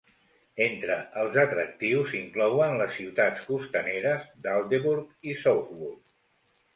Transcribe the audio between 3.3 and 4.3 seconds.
costaneres